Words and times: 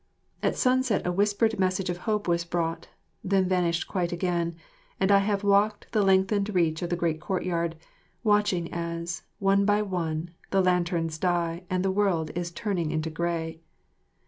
At 0.41 0.55
sunset 0.55 1.05
a 1.05 1.11
whispered 1.11 1.59
message 1.59 1.87
of 1.87 1.97
hope 2.09 2.27
was 2.27 2.43
brought, 2.43 2.87
then 3.23 3.47
vanished 3.47 3.87
quite 3.87 4.11
again, 4.11 4.55
and 4.99 5.11
I 5.11 5.19
have 5.19 5.43
walked 5.43 5.91
the 5.91 6.01
lengthened 6.01 6.55
reach 6.55 6.81
of 6.81 6.89
the 6.89 6.95
great 6.95 7.21
courtyard, 7.21 7.75
watching 8.23 8.73
as, 8.73 9.21
one 9.37 9.63
by 9.63 9.83
one, 9.83 10.31
the 10.49 10.63
lanterns 10.63 11.19
die 11.19 11.65
and 11.69 11.85
the 11.85 11.91
world 11.91 12.31
is 12.33 12.49
turning 12.49 12.89
into 12.91 13.11
grey. 13.11 13.61